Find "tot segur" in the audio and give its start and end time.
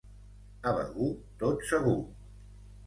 1.45-1.97